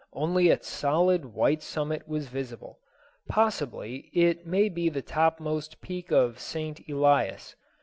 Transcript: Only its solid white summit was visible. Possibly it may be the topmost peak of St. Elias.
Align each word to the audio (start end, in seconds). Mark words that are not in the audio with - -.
Only 0.13 0.49
its 0.49 0.67
solid 0.67 1.25
white 1.25 1.61
summit 1.61 2.07
was 2.07 2.25
visible. 2.27 2.79
Possibly 3.29 4.09
it 4.15 4.47
may 4.47 4.67
be 4.67 4.89
the 4.89 5.03
topmost 5.03 5.79
peak 5.79 6.11
of 6.11 6.39
St. 6.39 6.81
Elias. 6.89 7.55